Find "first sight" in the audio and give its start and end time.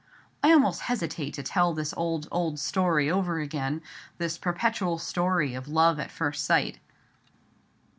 6.09-6.79